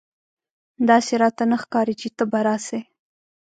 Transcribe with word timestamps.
داسي 0.87 1.15
راته 1.23 1.43
نه 1.51 1.57
ښکاري 1.61 1.95
چې 2.01 2.07
ته 2.17 2.23
به 2.31 2.39
راسې! 2.47 2.79